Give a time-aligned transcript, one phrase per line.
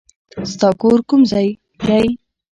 [0.51, 1.47] ستا کور کوم ځای
[1.85, 2.07] دی؟